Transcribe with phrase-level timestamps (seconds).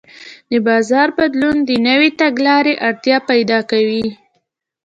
[0.51, 4.05] د بازار بدلون د نوې تګلارې اړتیا پیدا کوي.